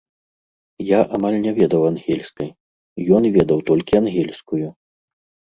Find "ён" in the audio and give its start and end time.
3.19-3.23